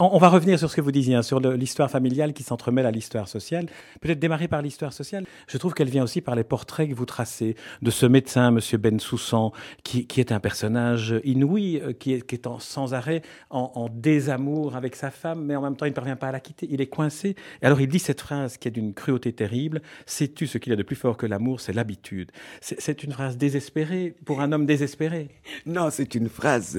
On, 0.00 0.18
va 0.18 0.28
revenir 0.28 0.60
sur 0.60 0.70
ce 0.70 0.76
que 0.76 0.80
vous 0.80 0.92
disiez, 0.92 1.16
hein, 1.16 1.22
sur 1.22 1.40
l'histoire 1.40 1.90
familiale 1.90 2.32
qui 2.32 2.44
s'entremêle 2.44 2.86
à 2.86 2.92
l'histoire 2.92 3.26
sociale. 3.26 3.66
Peut-être 4.00 4.20
démarrer 4.20 4.46
par 4.46 4.62
l'histoire 4.62 4.92
sociale. 4.92 5.24
Je 5.48 5.58
trouve 5.58 5.74
qu'elle 5.74 5.88
vient 5.88 6.04
aussi 6.04 6.20
par 6.20 6.36
les 6.36 6.44
portraits 6.44 6.88
que 6.88 6.94
vous 6.94 7.04
tracez 7.04 7.56
de 7.82 7.90
ce 7.90 8.06
médecin, 8.06 8.52
Monsieur 8.52 8.78
Ben 8.78 9.00
Soussan, 9.00 9.50
qui, 9.82 10.06
est 10.16 10.30
un 10.30 10.38
personnage 10.38 11.16
inouï, 11.24 11.80
euh, 11.80 11.92
qui 11.92 12.12
est, 12.12 12.48
sans 12.60 12.94
arrêt 12.94 13.22
en, 13.50 13.88
désamour 13.92 14.76
avec 14.76 14.94
sa 14.94 15.10
femme, 15.10 15.44
mais 15.44 15.56
en 15.56 15.62
même 15.62 15.74
temps 15.74 15.86
il 15.86 15.90
ne 15.90 15.94
parvient 15.94 16.14
pas 16.14 16.28
à 16.28 16.32
la 16.32 16.38
quitter. 16.38 16.68
Il 16.70 16.80
est 16.80 16.86
coincé. 16.86 17.34
Et 17.60 17.66
alors 17.66 17.80
il 17.80 17.88
dit 17.88 17.98
cette 17.98 18.20
phrase 18.20 18.56
qui 18.56 18.68
est 18.68 18.70
d'une 18.70 18.94
cruauté 18.94 19.32
terrible 19.32 19.82
Sais-tu 20.06 20.46
ce 20.46 20.58
qu'il 20.58 20.70
y 20.70 20.74
a 20.74 20.76
de 20.76 20.84
plus 20.84 20.94
fort 20.94 21.16
que 21.16 21.26
l'amour? 21.26 21.60
C'est 21.60 21.72
l'habitude. 21.72 22.30
C'est 22.60 23.02
une 23.02 23.10
phrase 23.10 23.36
désespérée 23.36 24.14
pour 24.24 24.42
un 24.42 24.52
homme 24.52 24.64
désespéré. 24.64 25.28
Non, 25.66 25.90
c'est 25.90 26.14
une 26.14 26.28
phrase 26.28 26.78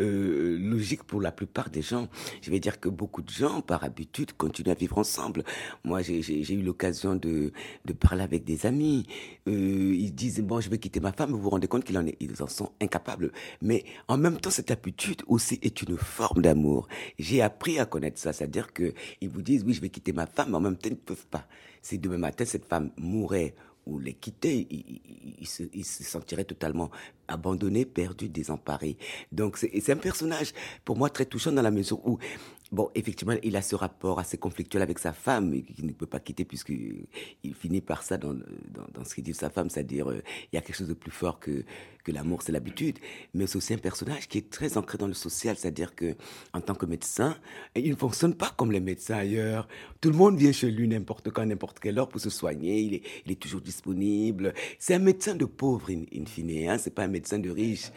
euh, 0.00 0.58
logique 0.58 1.04
pour 1.04 1.20
la 1.20 1.30
plupart 1.30 1.70
des 1.70 1.82
gens. 1.82 2.08
Je 2.42 2.50
vais 2.50 2.55
dire 2.60 2.80
que 2.80 2.88
beaucoup 2.88 3.22
de 3.22 3.30
gens, 3.30 3.60
par 3.60 3.84
habitude, 3.84 4.32
continuent 4.32 4.70
à 4.70 4.74
vivre 4.74 4.98
ensemble. 4.98 5.44
Moi, 5.84 6.02
j'ai 6.02 6.52
eu 6.52 6.62
l'occasion 6.62 7.14
de, 7.14 7.52
de, 7.84 7.92
parler 7.92 8.22
avec 8.22 8.44
des 8.44 8.66
amis. 8.66 9.06
Euh, 9.48 9.94
ils 9.94 10.14
disent, 10.14 10.40
bon, 10.40 10.60
je 10.60 10.68
vais 10.70 10.78
quitter 10.78 11.00
ma 11.00 11.12
femme. 11.12 11.30
Vous 11.30 11.40
vous 11.40 11.50
rendez 11.50 11.68
compte 11.68 11.84
qu'ils 11.84 11.98
en, 11.98 12.04
en 12.04 12.46
sont 12.46 12.72
incapables. 12.80 13.32
Mais 13.62 13.84
en 14.08 14.18
même 14.18 14.38
temps, 14.38 14.50
cette 14.50 14.70
habitude 14.70 15.22
aussi 15.26 15.58
est 15.62 15.82
une 15.82 15.96
forme 15.96 16.42
d'amour. 16.42 16.88
J'ai 17.18 17.42
appris 17.42 17.78
à 17.78 17.86
connaître 17.86 18.18
ça. 18.18 18.32
C'est-à-dire 18.32 18.72
qu'ils 18.72 19.28
vous 19.28 19.42
disent, 19.42 19.64
oui, 19.64 19.74
je 19.74 19.80
vais 19.80 19.88
quitter 19.88 20.12
ma 20.12 20.26
femme, 20.26 20.50
mais 20.50 20.56
en 20.56 20.60
même 20.60 20.76
temps, 20.76 20.88
ils 20.88 20.92
ne 20.92 20.96
peuvent 20.96 21.26
pas. 21.26 21.46
Si 21.82 21.98
demain 21.98 22.18
matin, 22.18 22.44
cette 22.44 22.64
femme 22.64 22.90
mourait 22.96 23.54
ou 23.86 23.98
les 23.98 24.14
quitter, 24.14 24.66
ils, 25.38 25.46
se, 25.46 25.62
se, 25.82 26.04
sentiraient 26.04 26.44
totalement 26.44 26.90
abandonnés, 27.28 27.84
perdus, 27.84 28.28
désemparés. 28.28 28.96
Donc 29.32 29.56
c'est 29.56 29.90
un 29.92 29.96
personnage 29.96 30.52
pour 30.84 30.96
moi 30.96 31.08
très 31.08 31.24
touchant 31.24 31.52
dans 31.52 31.62
la 31.62 31.70
mesure 31.70 32.06
où 32.06 32.18
Bon, 32.72 32.90
effectivement, 32.96 33.34
il 33.44 33.54
a 33.54 33.62
ce 33.62 33.76
rapport 33.76 34.18
assez 34.18 34.38
conflictuel 34.38 34.82
avec 34.82 34.98
sa 34.98 35.12
femme, 35.12 35.62
qu'il 35.62 35.86
ne 35.86 35.92
peut 35.92 36.06
pas 36.06 36.18
quitter 36.18 36.44
puisqu'il 36.44 37.06
finit 37.54 37.80
par 37.80 38.02
ça 38.02 38.18
dans, 38.18 38.34
dans, 38.34 39.04
ce 39.04 39.14
qu'il 39.14 39.22
dit 39.22 39.30
de 39.30 39.36
sa 39.36 39.50
femme, 39.50 39.70
c'est-à-dire 39.70 40.10
euh, 40.10 40.20
il 40.52 40.56
y 40.56 40.58
a 40.58 40.62
quelque 40.62 40.74
chose 40.74 40.88
de 40.88 40.94
plus 40.94 41.12
fort 41.12 41.38
que, 41.38 41.64
que 42.02 42.10
l'amour, 42.10 42.42
c'est 42.42 42.50
l'habitude. 42.50 42.98
Mais 43.34 43.46
c'est 43.46 43.56
aussi 43.56 43.72
un 43.72 43.78
personnage 43.78 44.26
qui 44.26 44.38
est 44.38 44.50
très 44.50 44.76
ancré 44.78 44.98
dans 44.98 45.06
le 45.06 45.14
social, 45.14 45.56
c'est-à-dire 45.56 45.94
que 45.94 46.16
en 46.52 46.60
tant 46.60 46.74
que 46.74 46.86
médecin, 46.86 47.36
il 47.76 47.90
ne 47.90 47.96
fonctionne 47.96 48.34
pas 48.34 48.52
comme 48.56 48.72
les 48.72 48.80
médecins 48.80 49.18
ailleurs. 49.18 49.68
Tout 50.00 50.10
le 50.10 50.16
monde 50.16 50.36
vient 50.36 50.52
chez 50.52 50.70
lui 50.72 50.88
n'importe 50.88 51.30
quand, 51.30 51.46
n'importe 51.46 51.78
quelle 51.78 51.96
heure 52.00 52.08
pour 52.08 52.20
se 52.20 52.30
soigner. 52.30 52.80
Il 52.80 53.32
est, 53.32 53.40
toujours 53.40 53.60
disponible. 53.60 54.54
C'est 54.80 54.94
un 54.94 54.98
médecin 54.98 55.36
de 55.36 55.44
pauvre, 55.44 55.90
in, 55.90 56.02
in 56.12 56.26
fine. 56.26 56.68
Hein? 56.68 56.78
C'est 56.78 56.94
pas 56.94 57.04
un 57.04 57.08
médecin 57.08 57.38
de 57.38 57.50
riche. 57.50 57.92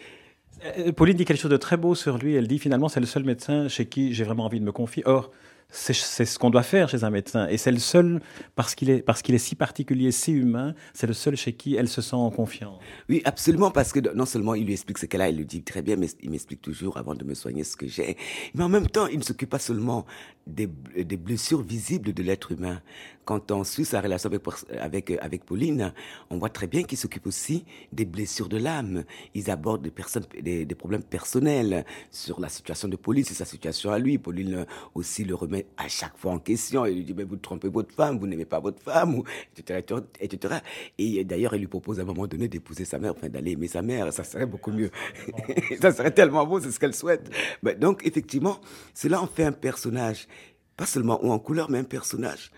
Euh, 0.65 0.91
Pauline 0.91 1.15
dit 1.15 1.25
quelque 1.25 1.39
chose 1.39 1.51
de 1.51 1.57
très 1.57 1.77
beau 1.77 1.95
sur 1.95 2.17
lui. 2.17 2.35
Elle 2.35 2.47
dit 2.47 2.59
finalement, 2.59 2.89
c'est 2.89 2.99
le 2.99 3.05
seul 3.05 3.23
médecin 3.23 3.67
chez 3.67 3.85
qui 3.85 4.13
j'ai 4.13 4.23
vraiment 4.23 4.45
envie 4.45 4.59
de 4.59 4.65
me 4.65 4.71
confier. 4.71 5.03
Or, 5.05 5.31
c'est 5.71 5.93
ce 5.93 6.39
qu'on 6.39 6.49
doit 6.49 6.63
faire 6.63 6.89
chez 6.89 7.03
un 7.03 7.11
médecin. 7.11 7.47
Et 7.47 7.57
c'est 7.57 7.71
le 7.71 7.77
seul, 7.77 8.21
parce 8.55 8.73
qu'il 8.73 8.89
est, 8.89 9.07
est 9.07 9.37
si 9.37 9.55
particulier, 9.55 10.11
si 10.11 10.31
humain, 10.31 10.73
c'est 10.93 11.05
le 11.05 11.13
seul 11.13 11.35
chez 11.35 11.53
qui 11.53 11.75
elle 11.75 11.87
se 11.87 12.01
sent 12.01 12.15
en 12.15 12.31
confiance. 12.31 12.79
Oui, 13.07 13.21
absolument, 13.23 13.69
parce 13.69 13.91
que 13.91 13.99
non 14.13 14.25
seulement 14.25 14.55
il 14.55 14.65
lui 14.65 14.73
explique 14.73 14.97
ce 14.97 15.05
qu'elle 15.05 15.21
a, 15.21 15.29
il 15.29 15.37
le 15.37 15.45
dit 15.45 15.61
très 15.61 15.83
bien, 15.83 15.95
mais 15.95 16.07
il 16.23 16.31
m'explique 16.31 16.61
toujours 16.61 16.97
avant 16.97 17.13
de 17.13 17.23
me 17.23 17.35
soigner 17.35 17.63
ce 17.63 17.77
que 17.77 17.87
j'ai. 17.87 18.17
Mais 18.55 18.63
en 18.63 18.69
même 18.69 18.87
temps, 18.87 19.05
il 19.07 19.19
ne 19.19 19.23
s'occupe 19.23 19.49
pas 19.49 19.59
seulement 19.59 20.05
des, 20.53 20.67
des 21.03 21.17
blessures 21.17 21.61
visibles 21.61 22.13
de 22.13 22.23
l'être 22.23 22.51
humain. 22.51 22.81
Quand 23.25 23.51
on 23.51 23.63
suit 23.63 23.85
sa 23.85 24.01
relation 24.01 24.27
avec, 24.27 24.41
avec, 24.79 25.11
avec 25.21 25.45
Pauline, 25.45 25.93
on 26.31 26.39
voit 26.39 26.49
très 26.49 26.65
bien 26.65 26.81
qu'il 26.81 26.97
s'occupe 26.97 27.27
aussi 27.27 27.63
des 27.93 28.05
blessures 28.05 28.49
de 28.49 28.57
l'âme. 28.57 29.03
Ils 29.35 29.51
abordent 29.51 29.83
des, 29.83 29.91
personnes, 29.91 30.25
des, 30.41 30.65
des 30.65 30.75
problèmes 30.75 31.03
personnels 31.03 31.85
sur 32.09 32.39
la 32.39 32.49
situation 32.49 32.87
de 32.87 32.95
Pauline, 32.95 33.23
c'est 33.23 33.35
sa 33.35 33.45
situation 33.45 33.91
à 33.91 33.99
lui. 33.99 34.17
Pauline 34.17 34.65
aussi 34.95 35.23
le 35.25 35.35
remet 35.35 35.67
à 35.77 35.87
chaque 35.87 36.17
fois 36.17 36.31
en 36.31 36.39
question. 36.39 36.87
Il 36.87 36.95
lui 36.95 37.03
dit, 37.03 37.13
mais 37.13 37.23
vous 37.23 37.35
trompez 37.35 37.69
votre 37.69 37.93
femme, 37.93 38.17
vous 38.17 38.25
n'aimez 38.25 38.45
pas 38.45 38.59
votre 38.59 38.81
femme, 38.81 39.21
etc., 39.55 39.83
etc. 40.19 40.55
Et 40.97 41.23
d'ailleurs, 41.23 41.53
il 41.53 41.59
lui 41.59 41.67
propose 41.67 41.99
à 41.99 42.01
un 42.01 42.05
moment 42.05 42.25
donné 42.25 42.47
d'épouser 42.47 42.85
sa 42.85 42.97
mère, 42.97 43.13
enfin 43.15 43.29
d'aller 43.29 43.51
aimer 43.51 43.67
sa 43.67 43.83
mère. 43.83 44.11
Ça 44.11 44.23
serait 44.23 44.47
beaucoup 44.47 44.71
mieux. 44.71 44.89
ça 45.81 45.91
serait 45.91 46.11
tellement 46.11 46.47
beau, 46.47 46.59
c'est 46.59 46.71
ce 46.71 46.79
qu'elle 46.79 46.95
souhaite. 46.95 47.29
Mais 47.61 47.75
donc, 47.75 48.05
effectivement, 48.07 48.59
cela 48.95 49.21
en 49.21 49.27
fait 49.27 49.43
un 49.43 49.51
personnage, 49.51 50.27
pas 50.79 50.85
seulement 50.85 51.19
ou 51.25 51.33
en 51.33 51.39
couleur, 51.39 51.69
mais 51.69 51.79
un 51.79 51.83
personnage 51.83 52.51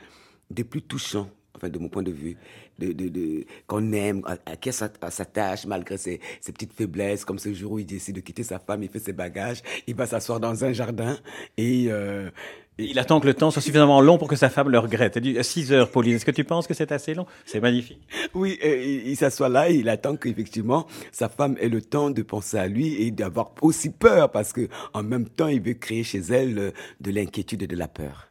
des 0.52 0.64
plus 0.64 0.84
touchants 0.84 1.32
enfin 1.62 1.70
de 1.70 1.80
mon 1.80 1.90
point 1.90 2.04
de 2.04 2.12
vue, 2.12 2.38
de, 2.80 2.92
de, 2.92 3.10
de 3.10 3.46
qu'on 3.68 3.92
aime, 3.94 4.24
à, 4.26 4.56
qui 4.56 4.72
s'attache 4.74 5.66
malgré 5.66 5.98
ses, 5.98 6.20
ses, 6.40 6.52
petites 6.52 6.74
faiblesses, 6.74 7.24
comme 7.24 7.40
ce 7.40 7.54
jour 7.54 7.74
où 7.74 7.80
il 7.80 7.86
décide 7.86 8.16
de 8.16 8.22
quitter 8.22 8.44
sa 8.44 8.60
femme, 8.60 8.84
il 8.84 8.90
fait 8.90 9.00
ses 9.00 9.14
bagages, 9.14 9.62
il 9.88 9.96
va 9.96 10.06
s'asseoir 10.06 10.40
dans 10.40 10.66
un 10.66 10.74
jardin 10.74 11.18
et, 11.58 11.86
euh, 11.90 12.30
il 12.78 12.98
attend 12.98 13.20
que 13.20 13.28
le 13.28 13.34
temps 13.34 13.52
soit 13.52 13.62
suffisamment 13.62 14.02
long 14.02 14.18
pour 14.18 14.28
que 14.28 14.36
sa 14.36 14.50
femme 14.50 14.70
le 14.70 14.80
regrette. 14.80 15.18
Elle 15.18 15.24
dit 15.24 15.38
6 15.40 15.72
heures, 15.72 15.92
Pauline. 15.92 16.16
Est-ce 16.16 16.26
que 16.26 16.32
tu 16.32 16.44
penses 16.44 16.68
que 16.68 16.74
c'est 16.74 16.92
assez 16.92 17.14
long? 17.14 17.26
C'est 17.46 17.60
magnifique. 17.60 18.02
Oui, 18.34 18.58
il, 18.64 19.16
s'assoit 19.18 19.50
là 19.50 19.70
et 19.70 19.76
il 19.76 19.90
attend 19.90 20.16
qu'effectivement 20.16 20.88
sa 21.12 21.30
femme 21.30 21.58
ait 21.60 21.70
le 21.70 21.82
temps 21.82 22.10
de 22.10 22.22
penser 22.22 22.58
à 22.58 22.68
lui 22.68 22.96
et 23.04 23.12
d'avoir 23.12 23.52
aussi 23.62 23.90
peur 23.90 24.32
parce 24.32 24.54
que 24.54 24.68
en 24.94 25.04
même 25.04 25.28
temps 25.28 25.48
il 25.48 25.62
veut 25.62 25.74
créer 25.74 26.04
chez 26.04 26.20
elle 26.20 26.58
euh, 26.58 26.72
de 27.02 27.12
l'inquiétude 27.12 27.64
et 27.64 27.68
de 27.68 27.76
la 27.76 27.88
peur. 27.88 28.31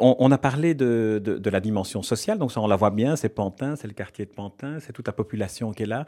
On, 0.00 0.30
a 0.30 0.38
parlé 0.38 0.74
de, 0.74 1.20
de, 1.24 1.50
la 1.50 1.60
dimension 1.60 2.02
sociale, 2.02 2.38
donc 2.38 2.52
ça 2.52 2.60
on 2.60 2.66
la 2.66 2.76
voit 2.76 2.90
bien, 2.90 3.16
c'est 3.16 3.28
Pantin, 3.28 3.76
c'est 3.76 3.88
le 3.88 3.94
quartier 3.94 4.24
de 4.26 4.30
Pantin, 4.30 4.78
c'est 4.80 4.92
toute 4.92 5.06
la 5.06 5.12
population 5.12 5.72
qui 5.72 5.84
est 5.84 5.86
là. 5.86 6.06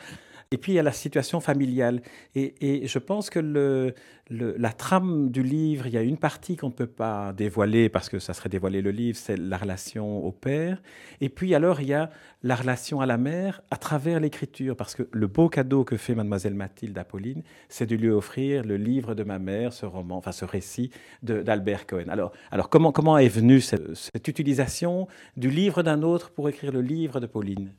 Et 0.53 0.59
puis 0.59 0.73
il 0.73 0.75
y 0.75 0.79
a 0.81 0.83
la 0.83 0.91
situation 0.91 1.39
familiale. 1.39 2.03
Et, 2.35 2.85
je 2.85 2.99
pense 2.99 3.31
que 3.31 3.95
la 4.31 4.73
trame 4.73 5.31
du 5.31 5.45
livre, 5.45 5.87
il 5.87 5.93
y 5.93 5.97
a 5.97 6.03
une 6.03 6.17
partie 6.17 6.57
qu'on 6.57 6.69
ne 6.69 6.73
peut 6.73 6.89
pas 6.89 7.33
dévoiler 7.33 7.89
parce 7.89 8.09
que 8.09 8.19
ça 8.19 8.35
serait 8.35 8.49
dévoiler 8.49 8.83
le 8.83 8.91
livre, 8.91 9.17
c'est 9.17 9.37
la 9.37 9.57
relation 9.57 10.25
au 10.25 10.33
père. 10.33 10.83
Et 11.21 11.29
puis 11.29 11.55
alors 11.55 11.81
il 11.81 11.89
y 11.89 11.95
a 11.95 12.11
la 12.43 12.57
relation 12.57 13.01
à 13.01 13.07
la 13.07 13.17
mère 13.17 13.61
à 13.71 13.77
travers 13.77 14.19
l'écriture, 14.19 14.75
parce 14.75 14.97
que 14.97 15.09
le 15.13 15.27
beau 15.29 15.49
cadeau 15.49 15.85
que 15.85 15.97
fait 15.97 16.17
mademoiselle 16.17 16.55
Mathilde 16.55 16.99
Apolline, 16.99 17.43
c'est 17.69 17.87
de 17.87 17.95
lui 17.95 18.11
offrir 18.11 18.65
le 18.65 18.77
livre 18.77 19.15
de 19.15 19.23
ma 19.23 19.39
mère, 19.39 19.73
ce 19.73 19.87
roman, 19.87 20.17
enfin 20.17 20.33
ce 20.33 20.45
récit 20.45 20.91
d'Albert 21.23 21.87
Cohen. 21.87 22.09
Alors, 22.09 22.33
alors 22.51 22.71
comment, 22.71 22.91
comment 22.91 23.19
est 23.19 23.29
venue 23.29 23.61
cette, 23.61 23.80
cette 23.95 24.29
utilisation 24.29 25.09
du 25.37 25.51
livre 25.51 25.83
d'un 25.83 26.03
autre 26.03 26.31
pour 26.31 26.49
écrire 26.49 26.73
le 26.73 26.83
livre 26.83 27.21
de 27.21 27.27
Pauline 27.27 27.73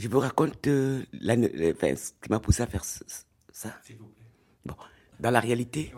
je 0.00 0.08
vous 0.08 0.18
raconte 0.18 0.66
euh, 0.66 1.02
ce 1.12 2.12
qui 2.22 2.30
m'a 2.30 2.40
poussé 2.40 2.62
à 2.62 2.66
faire 2.66 2.84
ça. 2.84 3.76
S'il 3.84 3.96
vous 3.98 4.06
plaît. 4.06 4.24
Bon, 4.64 4.74
dans 5.18 5.30
la 5.30 5.40
réalité, 5.40 5.92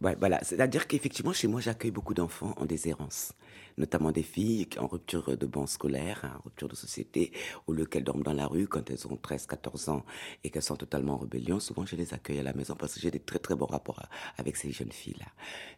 voilà, 0.00 0.42
c'est-à-dire 0.42 0.86
qu'effectivement, 0.86 1.32
chez 1.32 1.48
moi, 1.48 1.60
j'accueille 1.60 1.90
beaucoup 1.90 2.12
d'enfants 2.12 2.54
en 2.58 2.66
déshérence, 2.66 3.32
notamment 3.78 4.12
des 4.12 4.22
filles 4.22 4.68
en 4.78 4.86
rupture 4.86 5.36
de 5.36 5.46
banc 5.46 5.66
scolaire, 5.66 6.30
en 6.38 6.42
rupture 6.44 6.68
de 6.68 6.74
société, 6.74 7.32
ou 7.66 7.72
lieu 7.72 7.86
qu'elles 7.86 8.04
dorment 8.04 8.22
dans 8.22 8.34
la 8.34 8.46
rue 8.46 8.68
quand 8.68 8.90
elles 8.90 9.06
ont 9.06 9.16
13, 9.16 9.46
14 9.46 9.88
ans 9.88 10.04
et 10.44 10.50
qu'elles 10.50 10.62
sont 10.62 10.76
totalement 10.76 11.14
en 11.14 11.18
rébellion. 11.18 11.58
Souvent, 11.58 11.86
je 11.86 11.96
les 11.96 12.12
accueille 12.12 12.40
à 12.40 12.42
la 12.42 12.52
maison 12.52 12.74
parce 12.74 12.94
que 12.94 13.00
j'ai 13.00 13.10
des 13.10 13.20
très, 13.20 13.38
très 13.38 13.54
bons 13.54 13.66
rapports 13.66 14.02
avec 14.36 14.56
ces 14.56 14.70
jeunes 14.70 14.92
filles-là. 14.92 15.26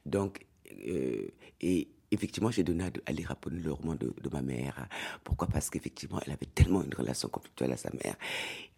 Donc, 0.04 0.46
euh, 0.86 1.28
et 1.60 1.88
effectivement, 2.10 2.50
j'ai 2.50 2.62
donné 2.62 2.90
à, 3.06 3.12
lire 3.12 3.34
le 3.50 3.72
roman 3.72 3.94
de, 3.94 4.12
ma 4.32 4.42
mère. 4.42 4.88
Pourquoi? 5.24 5.48
Parce 5.48 5.70
qu'effectivement, 5.70 6.20
elle 6.26 6.32
avait 6.32 6.46
tellement 6.46 6.82
une 6.82 6.94
relation 6.94 7.28
conflictuelle 7.28 7.72
à 7.72 7.76
sa 7.76 7.90
mère 7.90 8.16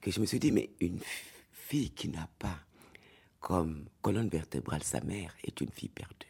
que 0.01 0.11
je 0.11 0.21
me 0.21 0.27
suis 0.27 0.39
dit, 0.39 0.53
mais 0.53 0.71
une 0.81 1.01
fille 1.53 1.91
qui 1.91 2.09
n'a 2.09 2.29
pas 2.39 2.59
comme 3.41 3.87
colonne 4.03 4.29
vertébrale 4.29 4.83
sa 4.83 5.01
mère 5.01 5.35
est 5.45 5.61
une 5.61 5.71
fille 5.71 5.89
perdue. 5.89 6.27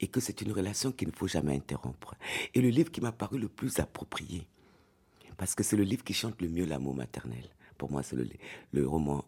Et 0.00 0.08
que 0.08 0.20
c'est 0.20 0.40
une 0.40 0.52
relation 0.52 0.92
qu'il 0.92 1.08
ne 1.08 1.12
faut 1.12 1.26
jamais 1.26 1.54
interrompre. 1.54 2.14
Et 2.54 2.60
le 2.60 2.68
livre 2.68 2.90
qui 2.90 3.00
m'a 3.00 3.12
paru 3.12 3.38
le 3.38 3.48
plus 3.48 3.80
approprié, 3.80 4.46
parce 5.36 5.54
que 5.54 5.62
c'est 5.62 5.76
le 5.76 5.82
livre 5.82 6.04
qui 6.04 6.14
chante 6.14 6.40
le 6.40 6.48
mieux 6.48 6.66
l'amour 6.66 6.94
maternel 6.94 7.48
pour 7.80 7.90
moi, 7.90 8.02
c'est 8.02 8.14
le, 8.72 8.86
roman, 8.86 9.24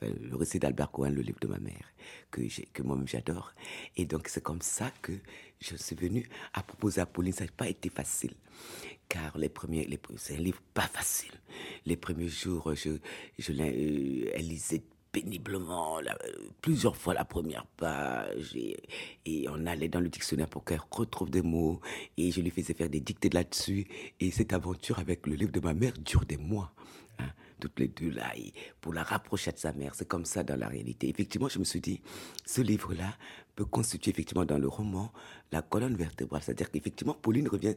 le 0.00 0.36
récit 0.36 0.60
d'Albert 0.60 0.92
Cohen, 0.92 1.10
le 1.10 1.22
livre 1.22 1.40
de 1.40 1.48
ma 1.48 1.58
mère, 1.58 1.92
que, 2.30 2.40
que 2.72 2.82
moi-même 2.84 3.08
j'adore. 3.08 3.52
Et 3.96 4.06
donc, 4.06 4.28
c'est 4.28 4.44
comme 4.44 4.62
ça 4.62 4.92
que 5.02 5.10
je 5.58 5.74
suis 5.74 5.96
venu 5.96 6.28
à 6.54 6.62
proposer 6.62 7.00
à 7.00 7.06
Pauline. 7.06 7.32
Ça 7.32 7.44
n'a 7.44 7.50
pas 7.50 7.68
été 7.68 7.88
facile, 7.88 8.34
car 9.08 9.36
les 9.36 9.48
premiers, 9.48 9.88
c'est 10.18 10.36
un 10.36 10.40
livre 10.40 10.62
pas 10.72 10.86
facile. 10.86 11.32
Les 11.84 11.96
premiers 11.96 12.28
jours, 12.28 12.72
je, 12.76 12.90
euh, 12.90 14.30
elle 14.34 14.46
lisait 14.46 14.84
péniblement 15.10 15.98
plusieurs 16.60 16.96
fois 16.96 17.12
la 17.12 17.24
première 17.24 17.66
page 17.66 18.54
et, 18.54 19.46
on 19.48 19.66
allait 19.66 19.88
dans 19.88 20.00
le 20.00 20.10
dictionnaire 20.10 20.48
pour 20.48 20.64
qu'elle 20.64 20.80
retrouve 20.90 21.30
des 21.30 21.42
mots 21.42 21.80
et 22.18 22.30
je 22.30 22.40
lui 22.40 22.50
faisais 22.50 22.74
faire 22.74 22.90
des 22.90 23.00
dictées 23.00 23.30
là-dessus 23.30 23.86
et 24.20 24.30
cette 24.30 24.52
aventure 24.52 24.98
avec 24.98 25.26
le 25.26 25.34
livre 25.34 25.52
de 25.52 25.60
ma 25.60 25.72
mère 25.72 25.94
dure 25.94 26.26
des 26.26 26.36
mois 26.36 26.74
toutes 27.60 27.78
les 27.80 27.88
deux 27.88 28.10
là, 28.10 28.32
pour 28.80 28.92
la 28.92 29.02
rapprocher 29.02 29.52
de 29.52 29.58
sa 29.58 29.72
mère. 29.72 29.94
C'est 29.94 30.08
comme 30.08 30.24
ça 30.24 30.42
dans 30.42 30.56
la 30.56 30.68
réalité. 30.68 31.08
Effectivement, 31.08 31.48
je 31.48 31.58
me 31.58 31.64
suis 31.64 31.80
dit, 31.80 32.00
ce 32.44 32.60
livre-là 32.60 33.16
peut 33.54 33.64
constituer 33.64 34.10
effectivement 34.10 34.44
dans 34.44 34.58
le 34.58 34.68
roman 34.68 35.12
la 35.52 35.62
colonne 35.62 35.96
vertébrale. 35.96 36.42
C'est-à-dire 36.42 36.70
qu'effectivement, 36.70 37.14
Pauline 37.14 37.48
revient 37.48 37.74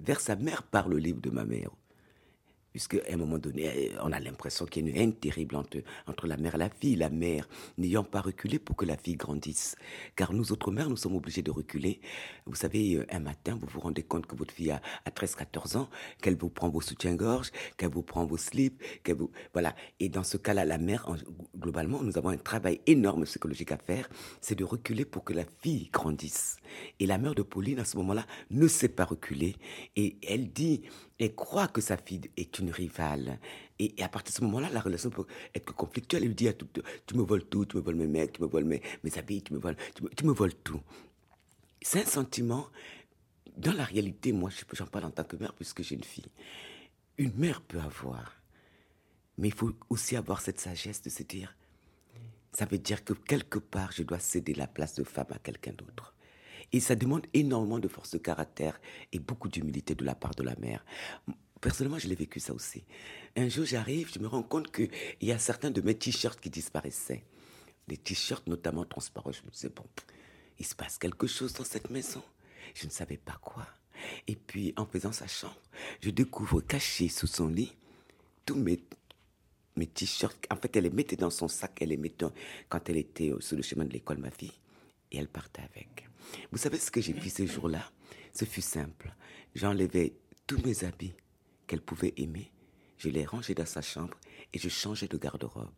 vers 0.00 0.20
sa 0.20 0.36
mère 0.36 0.62
par 0.62 0.88
le 0.88 0.98
livre 0.98 1.20
de 1.20 1.30
ma 1.30 1.44
mère 1.44 1.70
puisqu'à 2.78 3.12
un 3.12 3.16
moment 3.16 3.38
donné, 3.38 3.90
on 4.04 4.12
a 4.12 4.20
l'impression 4.20 4.64
qu'il 4.64 4.84
y 4.84 4.86
a 4.86 4.90
une 4.92 4.96
haine 4.96 5.12
terrible 5.12 5.56
entre, 5.56 5.78
entre 6.06 6.28
la 6.28 6.36
mère 6.36 6.54
et 6.54 6.58
la 6.58 6.70
fille, 6.70 6.94
la 6.94 7.10
mère 7.10 7.48
n'ayant 7.76 8.04
pas 8.04 8.20
reculé 8.20 8.60
pour 8.60 8.76
que 8.76 8.84
la 8.84 8.96
fille 8.96 9.16
grandisse. 9.16 9.74
Car 10.14 10.32
nous 10.32 10.52
autres 10.52 10.70
mères, 10.70 10.88
nous 10.88 10.96
sommes 10.96 11.16
obligés 11.16 11.42
de 11.42 11.50
reculer. 11.50 12.00
Vous 12.46 12.54
savez, 12.54 12.94
euh, 12.94 13.06
un 13.10 13.18
matin, 13.18 13.58
vous 13.60 13.66
vous 13.66 13.80
rendez 13.80 14.04
compte 14.04 14.26
que 14.26 14.36
votre 14.36 14.54
fille 14.54 14.70
a, 14.70 14.80
13-14 15.10 15.76
ans, 15.76 15.88
qu'elle 16.22 16.36
vous 16.36 16.50
prend 16.50 16.68
vos 16.68 16.80
soutiens-gorge, 16.80 17.50
qu'elle 17.76 17.90
vous 17.90 18.02
prend 18.02 18.24
vos 18.24 18.36
slips, 18.36 18.80
qu'elle 19.02 19.16
vous... 19.16 19.32
Voilà. 19.54 19.74
Et 19.98 20.08
dans 20.08 20.22
ce 20.22 20.36
cas-là, 20.36 20.64
la 20.64 20.78
mère, 20.78 21.12
globalement, 21.58 22.00
nous 22.04 22.16
avons 22.16 22.28
un 22.28 22.36
travail 22.36 22.80
énorme 22.86 23.24
psychologique 23.24 23.72
à 23.72 23.76
faire, 23.76 24.08
c'est 24.40 24.56
de 24.56 24.62
reculer 24.62 25.04
pour 25.04 25.24
que 25.24 25.32
la 25.32 25.44
fille 25.62 25.90
grandisse. 25.92 26.58
Et 27.00 27.06
la 27.06 27.18
mère 27.18 27.34
de 27.34 27.42
Pauline, 27.42 27.80
à 27.80 27.84
ce 27.84 27.96
moment-là, 27.96 28.24
ne 28.52 28.68
sait 28.68 28.88
pas 28.88 29.04
reculer. 29.04 29.56
Et 29.96 30.16
elle 30.22 30.52
dit, 30.52 30.82
elle 31.18 31.34
croit 31.34 31.68
que 31.68 31.80
sa 31.80 31.96
fille 31.96 32.30
est 32.36 32.58
une 32.58 32.70
rivale. 32.70 33.38
Et, 33.78 33.94
à 34.02 34.08
partir 34.08 34.32
de 34.32 34.36
ce 34.36 34.44
moment-là, 34.44 34.68
la 34.70 34.80
relation 34.80 35.10
peut 35.10 35.26
être 35.54 35.74
conflictuelle. 35.74 36.22
Elle 36.22 36.28
lui 36.28 36.34
dit 36.34 36.48
à 36.48 36.52
tout, 36.52 36.68
tu 37.06 37.16
me 37.16 37.22
voles 37.22 37.44
tout, 37.44 37.64
tu 37.66 37.76
me 37.76 37.82
voles 37.82 37.96
mes 37.96 38.06
mecs, 38.06 38.32
tu 38.32 38.42
me 38.42 38.46
voles 38.46 38.64
mes, 38.64 38.82
mes 39.02 39.18
habits, 39.18 39.42
tu 39.42 39.52
me 39.52 39.58
voles, 39.58 39.76
tu 40.16 40.24
me, 40.24 40.32
voles 40.32 40.54
tout. 40.54 40.80
C'est 41.82 42.02
un 42.02 42.06
sentiment, 42.06 42.68
dans 43.56 43.72
la 43.72 43.84
réalité, 43.84 44.32
moi, 44.32 44.50
j'en 44.72 44.86
parle 44.86 45.06
en 45.06 45.10
tant 45.10 45.24
que 45.24 45.36
mère 45.36 45.54
puisque 45.54 45.82
j'ai 45.82 45.96
une 45.96 46.04
fille. 46.04 46.30
Une 47.18 47.34
mère 47.34 47.62
peut 47.62 47.80
avoir, 47.80 48.40
mais 49.38 49.48
il 49.48 49.54
faut 49.54 49.72
aussi 49.90 50.14
avoir 50.14 50.40
cette 50.40 50.60
sagesse 50.60 51.02
de 51.02 51.10
se 51.10 51.24
dire, 51.24 51.56
ça 52.52 52.64
veut 52.64 52.78
dire 52.78 53.04
que 53.04 53.12
quelque 53.12 53.58
part, 53.58 53.90
je 53.90 54.04
dois 54.04 54.20
céder 54.20 54.54
la 54.54 54.68
place 54.68 54.94
de 54.94 55.02
femme 55.02 55.26
à 55.30 55.38
quelqu'un 55.38 55.72
d'autre. 55.72 56.14
Et 56.72 56.80
ça 56.80 56.94
demande 56.94 57.26
énormément 57.32 57.78
de 57.78 57.88
force 57.88 58.10
de 58.10 58.18
caractère 58.18 58.80
et 59.12 59.18
beaucoup 59.18 59.48
d'humilité 59.48 59.94
de 59.94 60.04
la 60.04 60.14
part 60.14 60.34
de 60.34 60.42
la 60.42 60.54
mère. 60.56 60.84
Personnellement, 61.60 61.98
je 61.98 62.08
l'ai 62.08 62.14
vécu 62.14 62.40
ça 62.40 62.52
aussi. 62.52 62.84
Un 63.36 63.48
jour, 63.48 63.64
j'arrive, 63.64 64.12
je 64.12 64.18
me 64.18 64.26
rends 64.26 64.42
compte 64.42 64.70
qu'il 64.70 64.90
y 65.22 65.32
a 65.32 65.38
certains 65.38 65.70
de 65.70 65.80
mes 65.80 65.96
t-shirts 65.96 66.40
qui 66.40 66.50
disparaissaient. 66.50 67.24
Des 67.88 67.96
t-shirts 67.96 68.46
notamment 68.46 68.84
transparents. 68.84 69.32
Je 69.32 69.42
me 69.42 69.50
disais, 69.50 69.70
bon, 69.70 69.84
il 70.58 70.66
se 70.66 70.74
passe 70.74 70.98
quelque 70.98 71.26
chose 71.26 71.54
dans 71.54 71.64
cette 71.64 71.90
maison. 71.90 72.22
Je 72.74 72.86
ne 72.86 72.90
savais 72.90 73.16
pas 73.16 73.38
quoi. 73.42 73.66
Et 74.26 74.36
puis, 74.36 74.74
en 74.76 74.86
faisant 74.86 75.12
sa 75.12 75.26
chambre, 75.26 75.60
je 76.00 76.10
découvre 76.10 76.60
caché 76.60 77.08
sous 77.08 77.26
son 77.26 77.48
lit 77.48 77.74
tous 78.44 78.56
mes, 78.56 78.78
mes 79.76 79.86
t-shirts. 79.86 80.46
En 80.50 80.56
fait, 80.56 80.76
elle 80.76 80.84
les 80.84 80.90
mettait 80.90 81.16
dans 81.16 81.30
son 81.30 81.48
sac, 81.48 81.78
elle 81.80 81.88
les 81.88 81.96
mettait 81.96 82.26
quand 82.68 82.88
elle 82.88 82.98
était 82.98 83.32
sur 83.40 83.56
le 83.56 83.62
chemin 83.62 83.84
de 83.84 83.92
l'école, 83.92 84.18
ma 84.18 84.30
fille. 84.30 84.52
Et 85.10 85.18
elle 85.18 85.28
partait 85.28 85.62
avec. 85.62 86.07
Vous 86.52 86.58
savez 86.58 86.78
ce 86.78 86.90
que 86.90 87.00
j'ai 87.00 87.12
fait 87.12 87.28
ce 87.28 87.46
jour-là 87.46 87.90
Ce 88.32 88.44
fut 88.44 88.62
simple. 88.62 89.14
J'enlevais 89.54 90.14
tous 90.46 90.60
mes 90.64 90.84
habits 90.84 91.14
qu'elle 91.66 91.82
pouvait 91.82 92.14
aimer, 92.16 92.50
je 92.96 93.08
les 93.08 93.24
rangeais 93.24 93.54
dans 93.54 93.66
sa 93.66 93.82
chambre 93.82 94.16
et 94.52 94.58
je 94.58 94.68
changeais 94.68 95.08
de 95.08 95.18
garde-robe 95.18 95.68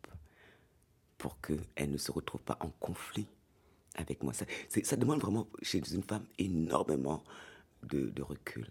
pour 1.17 1.39
qu'elle 1.41 1.91
ne 1.91 1.97
se 1.97 2.11
retrouve 2.11 2.41
pas 2.41 2.57
en 2.61 2.69
conflit 2.79 3.27
avec 3.95 4.23
moi. 4.23 4.33
Ça, 4.33 4.95
demande 4.95 5.19
vraiment 5.21 5.47
chez 5.61 5.81
une 5.93 6.03
femme 6.03 6.25
énormément 6.37 7.23
de 7.83 8.21
recul. 8.21 8.67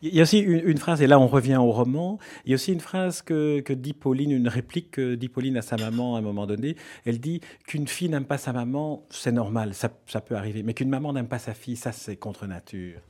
Il 0.00 0.14
y 0.14 0.20
a 0.20 0.22
aussi 0.22 0.38
une, 0.38 0.78
phrase, 0.78 1.02
et 1.02 1.06
là 1.06 1.20
on 1.20 1.26
revient 1.26 1.56
au 1.56 1.70
roman, 1.70 2.18
il 2.44 2.50
y 2.50 2.52
a 2.52 2.56
aussi 2.56 2.72
une 2.72 2.80
phrase 2.80 3.22
que, 3.22 3.72
dit 3.72 3.92
Pauline, 3.92 4.30
une 4.30 4.48
réplique 4.48 4.92
que 4.92 5.14
dit 5.14 5.28
Pauline 5.28 5.56
à 5.56 5.62
sa 5.62 5.76
maman 5.76 6.16
à 6.16 6.18
un 6.18 6.22
moment 6.22 6.46
donné. 6.46 6.76
Elle 7.04 7.20
dit 7.20 7.40
qu'une 7.66 7.86
fille 7.86 8.08
n'aime 8.08 8.24
pas 8.24 8.38
sa 8.38 8.52
maman, 8.52 9.04
c'est 9.10 9.32
normal, 9.32 9.74
ça, 9.74 9.88
peut 9.88 10.36
arriver, 10.36 10.62
mais 10.62 10.74
qu'une 10.74 10.88
maman 10.88 11.12
n'aime 11.12 11.28
pas 11.28 11.38
sa 11.38 11.54
fille, 11.54 11.76
ça 11.76 11.92
c'est 11.92 12.16
contre 12.16 12.46
nature. 12.46 13.00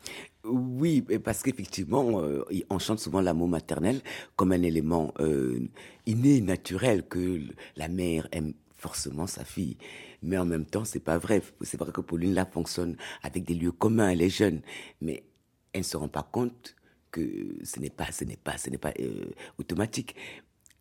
Oui, 0.45 1.05
parce 1.23 1.43
qu'effectivement, 1.43 2.21
euh, 2.21 2.45
on 2.69 2.81
chante 2.81 2.99
souvent 2.99 3.21
l'amour 3.21 3.49
maternel 3.49 4.01
comme 4.35 4.51
un 4.51 4.63
élément 4.63 5.15
euh, 5.21 5.61
inné, 6.07 6.41
naturel, 6.41 7.05
que 7.05 7.41
la 7.77 7.89
mère 7.89 8.27
aime 8.33 8.53
forcément 8.83 9.29
sa 9.29 9.45
fille. 9.45 9.77
Mais 10.23 10.37
en 10.39 10.45
même 10.45 10.67
temps, 10.67 10.85
c'est 10.85 11.01
pas 11.01 11.19
vrai. 11.19 11.43
C'est 11.61 11.79
vrai 11.79 11.93
que 11.93 12.01
Pauline 12.01 12.35
là 12.35 12.45
fonctionne 12.45 12.97
avec 13.23 13.45
des 13.45 13.55
lieux 13.55 13.73
communs, 13.73 14.11
elle 14.11 14.23
est 14.23 14.29
jeune, 14.29 14.61
mais 15.01 15.23
elle 15.73 15.81
ne 15.81 15.85
se 15.85 15.97
rend 15.97 16.09
pas 16.09 16.23
compte 16.23 16.77
que 17.11 17.57
ce 17.63 17.79
n'est 17.79 17.91
pas, 17.91 18.11
ce 18.11 18.25
n'est 18.25 18.37
pas, 18.37 18.59
ce 18.59 18.71
n'est 18.71 18.79
pas 18.79 18.93
euh, 18.99 19.31
automatique. 19.59 20.17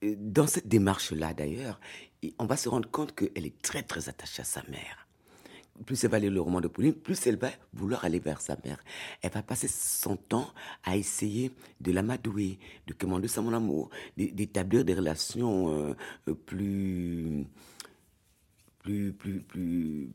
Euh, 0.03 0.15
dans 0.17 0.47
cette 0.47 0.67
démarche-là, 0.67 1.33
d'ailleurs, 1.33 1.79
on 2.39 2.45
va 2.45 2.57
se 2.57 2.69
rendre 2.69 2.89
compte 2.89 3.13
qu'elle 3.13 3.45
est 3.45 3.61
très, 3.61 3.83
très 3.83 4.09
attachée 4.09 4.41
à 4.41 4.45
sa 4.45 4.63
mère. 4.69 5.07
Plus 5.85 6.03
elle 6.03 6.11
va 6.11 6.19
lire 6.19 6.31
le 6.31 6.41
roman 6.41 6.61
de 6.61 6.67
Pauline, 6.67 6.93
plus 6.93 7.25
elle 7.25 7.37
va 7.37 7.49
vouloir 7.73 8.05
aller 8.05 8.19
vers 8.19 8.39
sa 8.39 8.55
mère. 8.63 8.83
Elle 9.21 9.31
va 9.31 9.41
passer 9.41 9.67
son 9.67 10.15
temps 10.15 10.53
à 10.83 10.95
essayer 10.95 11.51
de 11.79 11.91
l'amadouer, 11.91 12.59
de 12.87 12.93
commander 12.93 13.27
mon 13.37 13.53
amour, 13.53 13.89
d'établir 14.15 14.85
des 14.85 14.93
relations 14.93 15.95
euh, 16.27 16.33
plus, 16.45 17.45
plus, 18.79 19.13
plus, 19.13 20.11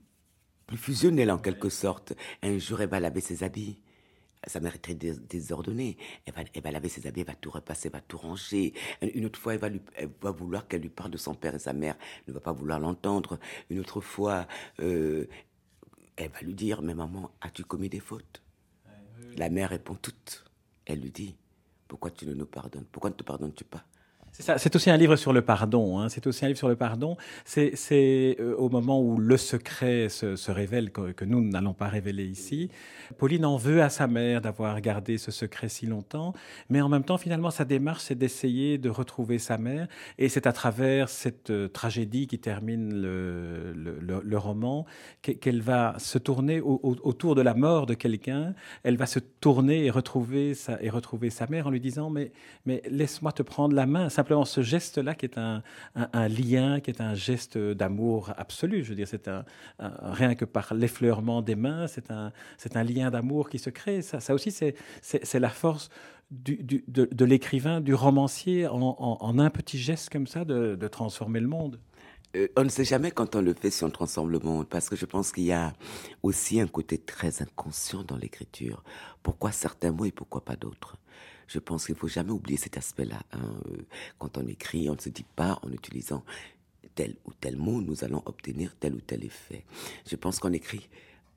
plus 0.67 0.77
fusionnelles 0.77 1.33
en 1.33 1.39
quelque 1.39 1.69
sorte. 1.69 2.13
Un 2.43 2.59
jour, 2.59 2.81
elle 2.81 2.91
va 2.91 3.01
laver 3.01 3.21
ses 3.21 3.43
habits 3.43 3.81
sa 4.47 4.61
mère 4.61 4.75
est 4.75 4.79
très 4.79 4.95
désordonnée. 4.95 5.97
Elle 6.25 6.35
va, 6.35 6.43
elle 6.53 6.63
va 6.63 6.71
laver 6.71 6.89
ses 6.89 7.07
habits, 7.07 7.21
elle 7.21 7.27
va 7.27 7.35
tout 7.35 7.51
repasser, 7.51 7.89
elle 7.89 7.93
va 7.93 8.01
tout 8.01 8.19
ranger. 8.19 8.75
Une 9.03 9.25
autre 9.27 9.39
fois, 9.39 9.55
elle 9.55 9.61
va, 9.61 9.69
lui, 9.69 9.81
elle 9.95 10.11
va 10.21 10.31
vouloir 10.31 10.69
qu'elle 10.69 10.83
lui 10.83 10.89
parle 10.89 11.11
de 11.11 11.17
son 11.17 11.35
père 11.35 11.55
et 11.55 11.59
sa 11.59 11.73
mère 11.73 11.97
ne 12.29 12.33
va 12.33 12.41
pas 12.41 12.53
vouloir 12.53 12.79
l'entendre. 12.79 13.39
Une 13.71 13.81
autre 13.81 14.01
fois, 14.01 14.47
euh, 14.81 15.27
elle 16.17 16.31
va 16.31 16.41
lui 16.41 16.55
dire, 16.55 16.83
mais 16.83 16.95
maman, 16.95 17.31
as-tu 17.41 17.65
commis 17.65 17.89
des 17.89 18.01
fautes? 18.01 18.43
La 19.37 19.51
mère 19.51 19.71
répond 19.71 19.95
toutes. 19.95 20.45
Elle 20.87 21.01
lui 21.01 21.11
dit, 21.11 21.37
pourquoi 21.89 22.11
tu 22.11 22.27
ne 22.27 22.35
nous 22.35 22.47
pardonnes 22.47 22.87
Pourquoi 22.91 23.11
ne 23.11 23.15
te 23.15 23.23
pardonnes-tu 23.23 23.65
pas? 23.65 23.85
C'est 24.39 24.77
aussi 24.77 24.91
un 24.91 24.97
livre 24.97 25.17
sur 25.17 25.33
le 25.33 25.43
pardon. 25.43 25.99
Hein. 25.99 26.09
C'est 26.09 26.27
aussi 26.27 26.45
un 26.45 26.49
livre 26.49 26.59
sur 26.59 26.69
le 26.69 26.77
pardon. 26.77 27.17
C'est 27.45 28.37
euh, 28.41 28.55
au 28.57 28.69
moment 28.69 29.01
où 29.01 29.19
le 29.19 29.37
secret 29.37 30.09
se, 30.09 30.51
révèle, 30.51 30.91
que, 30.91 31.25
nous 31.25 31.43
n'allons 31.43 31.73
pas 31.73 31.89
révéler 31.89 32.25
ici. 32.25 32.71
Pauline 33.19 33.47
en 33.47 33.57
veut 33.57 33.83
à 33.83 33.89
sa 33.89 34.07
mère 34.07 34.41
d'avoir 34.41 34.81
gardé 34.81 35.17
ce 35.17 35.31
secret 35.31 35.69
si 35.69 35.87
longtemps, 35.87 36.35
mais 36.69 36.81
en 36.81 36.89
même 36.89 37.05
temps, 37.05 37.17
finalement, 37.17 37.51
sa 37.51 37.65
démarche, 37.65 38.03
c'est 38.03 38.15
d'essayer 38.15 38.79
de 38.79 38.91
retrouver 38.91 39.39
sa 39.39 39.57
mère. 39.59 39.89
Et 40.19 40.29
c'est 40.29 40.47
à 40.47 40.53
travers 40.53 41.09
cette 41.09 41.51
euh, 41.51 41.69
tragédie 41.69 42.27
qui 42.27 42.39
termine 42.39 43.01
le, 43.01 43.73
le, 43.73 44.39
roman 44.39 44.85
qu'elle 45.23 45.63
va 45.63 45.95
se 45.99 46.19
tourner 46.19 46.61
autour 46.61 47.35
de 47.35 47.41
la 47.41 47.55
mort 47.55 47.87
de 47.87 47.95
quelqu'un. 47.95 48.55
Elle 48.83 48.99
va 48.99 49.07
se 49.07 49.19
tourner 49.19 49.87
et 49.87 49.91
retrouver 49.91 50.55
sa, 50.55 50.81
et 50.83 50.91
retrouver 50.91 51.31
sa 51.31 51.47
mère 51.47 51.69
en 51.69 51.71
lui 51.71 51.81
disant 51.81 52.11
mais, 52.11 52.33
mais 52.67 52.83
laisse-moi 52.91 53.33
te 53.33 53.43
prendre 53.43 53.75
la 53.75 53.87
main 53.87 54.11
simplement 54.27 54.45
ce 54.45 54.61
geste-là 54.61 55.15
qui 55.15 55.27
est 55.27 55.39
un, 55.39 55.63
lien, 56.29 56.81
qui 56.81 56.91
est 56.91 57.01
un 57.01 57.15
geste 57.15 57.57
d'amour 57.57 58.33
absolu. 58.37 58.83
Je 58.83 58.89
veux 58.89 58.97
dire, 58.97 59.07
c'est 59.07 59.29
un, 59.29 59.45
rien 59.79 60.35
que 60.35 60.45
par 60.45 60.75
l'effleurement 60.75 61.43
des 61.43 61.55
mains, 61.55 61.87
c'est 61.87 62.11
un, 62.11 62.33
lien 62.83 63.13
d'amour 63.13 63.49
qui 63.49 63.61
se 63.61 63.71
crée. 63.71 64.03
Ça, 64.03 64.19
ça 64.19 64.35
aussi, 64.35 64.51
c'est, 64.51 64.75
la 65.39 65.49
force 65.49 65.91
de, 66.33 67.25
l'écrivain, 67.25 67.81
du 67.81 67.95
romancier, 67.95 68.67
en, 68.67 69.39
un 69.39 69.51
petit 69.51 69.79
geste 69.79 70.11
comme 70.11 70.27
ça, 70.27 70.45
de, 70.45 70.89
transformer 70.89 71.39
le 71.39 71.49
monde. 71.49 71.79
Euh, 72.35 72.49
on 72.57 72.65
ne 72.65 72.69
sait 72.69 72.85
jamais 72.85 73.13
quand 73.13 73.37
on 73.37 73.41
le 73.41 73.55
fait 73.55 73.71
si 73.71 73.85
on 73.85 73.91
transforme 73.91 74.33
le 74.33 74.41
monde, 74.41 74.67
parce 74.69 74.89
que 74.89 74.97
je 74.97 75.07
pense 75.07 75.31
qu'il 75.31 75.45
y 75.45 75.53
a 75.53 75.73
aussi 76.25 76.61
un 76.61 76.67
côté 76.67 76.99
très 76.99 77.43
inconscient 77.43 78.03
dans 78.03 78.17
l'écriture. 78.17 78.83
Pourquoi 79.23 79.53
certains 79.53 79.93
mots 79.93 80.05
et 80.05 80.11
pourquoi 80.11 80.45
pas 80.45 80.57
d'autres? 80.57 80.97
Je 81.47 81.59
pense 81.59 81.87
qu'il 81.87 81.95
faut 81.95 82.09
jamais 82.09 82.33
oublier 82.33 82.57
cet 82.57 82.77
aspect-là. 82.77 83.23
Hein. 83.33 83.55
Euh, 83.71 83.83
quand 84.19 84.39
on 84.39 84.47
écrit, 84.47 84.89
on 84.91 84.95
ne 84.95 85.01
se 85.01 85.09
dit 85.09 85.25
pas 85.37 85.59
en 85.63 85.71
utilisant 85.71 86.25
tel 86.95 87.17
ou 87.25 87.33
tel 87.33 87.57
mot, 87.57 87.81
nous 87.81 88.05
allons 88.05 88.23
obtenir 88.27 88.75
tel 88.77 88.95
ou 88.95 89.01
tel 89.01 89.25
effet. 89.25 89.65
Je 90.07 90.17
pense 90.17 90.41
qu'on 90.41 90.53
écrit 90.53 90.89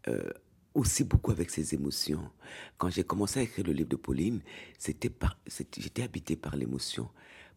euh, 0.08 0.30
aussi 0.74 1.04
beaucoup 1.04 1.32
avec 1.32 1.50
ses 1.50 1.74
émotions. 1.74 2.32
Quand 2.78 2.90
j'ai 2.90 3.04
commencé 3.04 3.40
à 3.40 3.44
écrire 3.44 3.66
le 3.66 3.74
livre 3.74 3.90
de 3.90 3.96
Pauline, 3.96 4.42
j'étais 4.80 6.04
habité 6.04 6.36
par 6.36 6.56
l'émotion, 6.56 7.10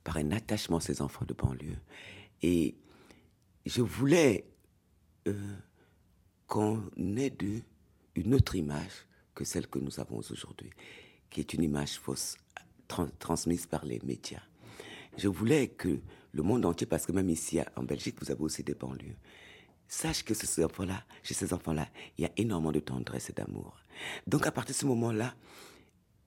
par 0.04 0.16
un 0.16 0.32
attachement 0.32 0.78
à 0.78 0.80
ces 0.80 1.00
enfants 1.00 1.25
de 1.25 1.35
banlieue. 1.35 1.78
Et 2.42 2.75
je 3.64 3.82
voulais 3.82 4.44
euh, 5.28 5.56
qu'on 6.49 6.82
ait 7.16 7.30
de, 7.30 7.61
une 8.16 8.35
autre 8.35 8.56
image 8.56 9.06
que 9.35 9.44
celle 9.44 9.68
que 9.68 9.78
nous 9.78 10.00
avons 10.00 10.18
aujourd'hui 10.18 10.71
qui 11.33 11.41
est 11.41 11.55
une 11.55 11.65
image 11.65 11.99
fausse 11.99 12.37
transmise 13.19 13.67
par 13.67 13.85
les 13.85 14.01
médias. 14.05 14.43
Je 15.17 15.29
voulais 15.29 15.69
que 15.69 15.99
le 16.33 16.43
monde 16.43 16.65
entier, 16.67 16.87
parce 16.87 17.07
que 17.07 17.12
même 17.12 17.31
ici 17.31 17.59
en 17.77 17.83
Belgique, 17.83 18.17
vous 18.21 18.31
avez 18.31 18.43
aussi 18.43 18.62
des 18.62 18.75
banlieues, 18.75 19.17
sache 19.89 20.25
que 20.25 20.35
ces 20.35 20.65
enfants-là, 20.65 21.05
chez 21.23 21.35
ces 21.35 21.53
enfants-là, 21.53 21.89
il 22.17 22.23
y 22.23 22.27
a 22.27 22.33
énormément 22.37 22.73
de 22.73 22.81
tendresse 22.81 23.31
et 23.31 23.33
d'amour. 23.33 23.79
Donc 24.27 24.47
à 24.47 24.53
partir 24.53 24.75
de 24.75 24.79
ce 24.79 24.87
moment-là, 24.87 25.35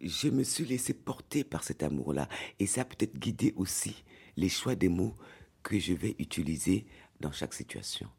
je 0.02 0.30
me 0.30 0.44
suis 0.44 0.66
laissé 0.66 0.94
porter 0.94 1.44
par 1.44 1.64
cet 1.64 1.84
amour-là. 1.84 2.28
Et 2.60 2.68
ça 2.68 2.82
a 2.82 2.86
peut-être 2.86 3.18
guidé 3.18 3.54
aussi 3.56 4.04
les 4.38 4.50
choix 4.50 4.76
des 4.76 4.90
mots 4.90 5.16
que 5.64 5.80
je 5.80 5.94
vais 5.94 6.16
utiliser 6.20 6.86
dans 7.20 7.32
chaque 7.32 7.54
situation. 7.54 8.10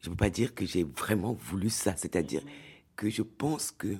Je 0.00 0.08
ne 0.08 0.12
veux 0.12 0.16
pas 0.16 0.30
dire 0.30 0.54
que 0.54 0.64
j'ai 0.64 0.84
vraiment 0.84 1.34
voulu 1.34 1.68
ça, 1.68 1.94
c'est-à-dire 1.96 2.42
que 2.96 3.10
je 3.10 3.22
pense 3.22 3.70
que 3.70 3.98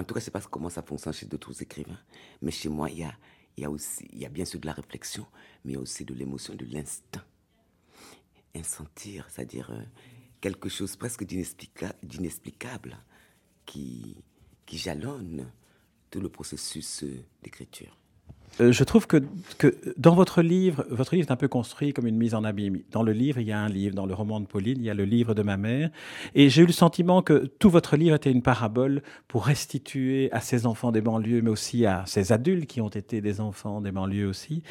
En 0.00 0.04
tout 0.04 0.14
cas, 0.14 0.20
je 0.20 0.22
ne 0.22 0.24
sais 0.24 0.30
pas 0.30 0.40
comment 0.40 0.70
ça 0.70 0.80
fonctionne 0.80 1.12
chez 1.12 1.26
d'autres 1.26 1.60
écrivains, 1.62 2.00
mais 2.40 2.50
chez 2.50 2.70
moi, 2.70 2.88
il 2.88 3.00
y 3.00 3.04
a, 3.04 3.14
y 3.58 3.64
a 3.66 3.70
aussi, 3.70 4.08
il 4.10 4.18
y 4.18 4.24
a 4.24 4.30
bien 4.30 4.46
sûr 4.46 4.58
de 4.58 4.64
la 4.64 4.72
réflexion, 4.72 5.26
mais 5.62 5.72
il 5.72 5.74
y 5.74 5.78
a 5.78 5.80
aussi 5.80 6.06
de 6.06 6.14
l'émotion, 6.14 6.54
de 6.54 6.64
l'instinct. 6.64 7.22
Un 8.54 8.62
sentir, 8.62 9.26
c'est-à-dire 9.28 9.70
euh, 9.70 9.82
quelque 10.40 10.70
chose 10.70 10.96
presque 10.96 11.24
d'inexplicable 11.24 12.96
qui, 13.66 14.16
qui 14.64 14.78
jalonne 14.78 15.52
tout 16.10 16.20
le 16.20 16.30
processus 16.30 17.04
euh, 17.04 17.22
d'écriture. 17.42 17.99
Euh, 18.60 18.72
je 18.72 18.84
trouve 18.84 19.06
que, 19.06 19.22
dans 19.96 20.14
votre 20.14 20.42
livre, 20.42 20.84
votre 20.90 21.14
livre 21.14 21.28
est 21.28 21.32
un 21.32 21.36
peu 21.36 21.48
construit 21.48 21.92
comme 21.92 22.06
une 22.06 22.16
mise 22.16 22.34
en 22.34 22.44
abîme. 22.44 22.80
Dans 22.90 23.02
le 23.02 23.12
livre, 23.12 23.38
il 23.38 23.46
y 23.46 23.52
a 23.52 23.58
un 23.58 23.68
livre. 23.68 23.94
Dans 23.94 24.06
le 24.06 24.14
roman 24.14 24.40
de 24.40 24.46
Pauline, 24.46 24.78
il 24.78 24.84
y 24.84 24.90
a 24.90 24.94
le 24.94 25.04
livre 25.04 25.34
de 25.34 25.42
ma 25.42 25.56
mère. 25.56 25.90
Et 26.34 26.50
j'ai 26.50 26.62
eu 26.62 26.66
le 26.66 26.72
sentiment 26.72 27.22
que 27.22 27.46
tout 27.58 27.70
votre 27.70 27.96
livre 27.96 28.16
était 28.16 28.30
une 28.30 28.42
parabole 28.42 29.02
pour 29.28 29.46
restituer 29.46 30.30
à 30.32 30.40
ces 30.40 30.66
enfants 30.66 30.92
des 30.92 31.00
banlieues, 31.00 31.42
mais 31.42 31.50
aussi 31.50 31.86
à 31.86 32.04
ces 32.06 32.32
adultes 32.32 32.66
qui 32.66 32.80
ont 32.80 32.88
été 32.88 33.20
des 33.20 33.40
enfants 33.40 33.80
des 33.80 33.92
banlieues 33.92 34.26
aussi, 34.26 34.62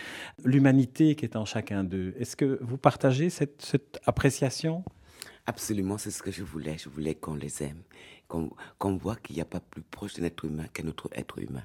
l'humanité 0.43 1.15
qui 1.15 1.25
est 1.25 1.35
en 1.35 1.45
chacun 1.45 1.83
d'eux. 1.83 2.13
Est-ce 2.19 2.35
que 2.35 2.59
vous 2.61 2.77
partagez 2.77 3.29
cette, 3.29 3.61
cette 3.61 3.99
appréciation? 4.05 4.83
Absolument, 5.45 5.97
c'est 5.97 6.11
ce 6.11 6.21
que 6.21 6.31
je 6.31 6.43
voulais. 6.43 6.77
Je 6.77 6.89
voulais 6.89 7.15
qu'on 7.15 7.33
les 7.33 7.63
aime, 7.63 7.81
qu'on 8.27 8.97
voit 8.97 9.15
qu'il 9.15 9.35
n'y 9.35 9.41
a 9.41 9.45
pas 9.45 9.59
plus 9.59 9.81
proche 9.81 10.13
d'un 10.13 10.25
être 10.25 10.45
humain 10.45 10.65
qu'un 10.73 10.87
autre 10.87 11.09
être 11.13 11.39
humain. 11.39 11.63